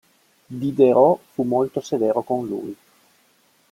Diderot 0.47 1.19
fu 1.31 1.43
molto 1.43 1.79
severo 1.79 2.23
con 2.23 2.47
lui. 2.47 2.75